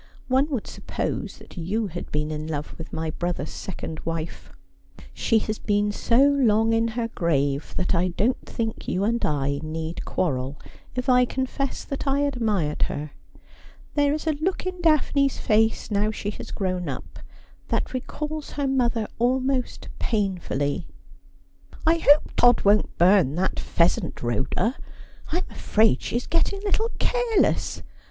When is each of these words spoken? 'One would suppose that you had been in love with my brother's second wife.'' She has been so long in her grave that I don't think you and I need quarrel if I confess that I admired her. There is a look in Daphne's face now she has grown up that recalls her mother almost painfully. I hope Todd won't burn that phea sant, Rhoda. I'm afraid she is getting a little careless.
'One 0.37 0.49
would 0.49 0.65
suppose 0.65 1.37
that 1.37 1.57
you 1.57 1.85
had 1.85 2.11
been 2.11 2.31
in 2.31 2.47
love 2.47 2.73
with 2.75 2.91
my 2.91 3.11
brother's 3.11 3.51
second 3.51 3.99
wife.'' 3.99 4.51
She 5.13 5.37
has 5.37 5.59
been 5.59 5.91
so 5.91 6.23
long 6.27 6.73
in 6.73 6.87
her 6.97 7.09
grave 7.09 7.75
that 7.77 7.93
I 7.93 8.07
don't 8.07 8.43
think 8.43 8.87
you 8.87 9.03
and 9.03 9.23
I 9.23 9.59
need 9.61 10.03
quarrel 10.03 10.59
if 10.95 11.07
I 11.07 11.25
confess 11.25 11.83
that 11.83 12.07
I 12.07 12.21
admired 12.21 12.81
her. 12.89 13.11
There 13.93 14.11
is 14.11 14.25
a 14.25 14.31
look 14.41 14.65
in 14.65 14.81
Daphne's 14.81 15.37
face 15.37 15.91
now 15.91 16.09
she 16.09 16.31
has 16.31 16.49
grown 16.49 16.89
up 16.89 17.19
that 17.67 17.93
recalls 17.93 18.53
her 18.53 18.65
mother 18.67 19.07
almost 19.19 19.87
painfully. 19.99 20.87
I 21.85 21.99
hope 21.99 22.31
Todd 22.35 22.65
won't 22.65 22.97
burn 22.97 23.35
that 23.35 23.59
phea 23.59 23.87
sant, 23.89 24.23
Rhoda. 24.23 24.77
I'm 25.31 25.45
afraid 25.51 26.01
she 26.01 26.15
is 26.15 26.25
getting 26.25 26.59
a 26.63 26.65
little 26.65 26.89
careless. 26.97 27.83